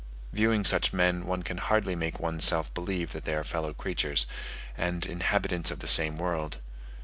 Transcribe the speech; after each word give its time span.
Viewing 0.33 0.63
such 0.63 0.93
men, 0.93 1.27
one 1.27 1.43
can 1.43 1.57
hardly 1.59 1.95
make 1.95 2.19
one's 2.19 2.43
self 2.43 2.73
believe 2.73 3.11
that 3.11 3.23
they 3.23 3.35
are 3.35 3.43
fellow 3.43 3.71
creatures, 3.71 4.25
and 4.75 5.05
inhabitants 5.05 5.69
of 5.69 5.77
the 5.77 5.87
same 5.87 6.17
world. 6.17 6.57